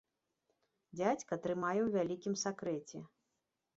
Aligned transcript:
Дзядзька 0.97 1.33
трымае 1.45 1.77
ў 1.83 1.89
вялікім 1.99 2.33
сакрэце. 2.45 2.97